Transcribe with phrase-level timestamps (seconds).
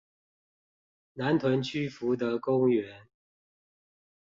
[1.13, 3.03] 南屯區福德公園